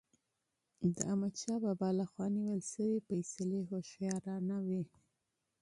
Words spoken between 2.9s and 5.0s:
فيصلي هوښیارانه وي.